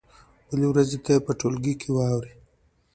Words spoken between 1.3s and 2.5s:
ټولګي کې واورئ.